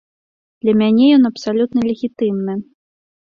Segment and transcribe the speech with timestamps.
[0.63, 2.53] Для мяне ён абсалютна легітымны.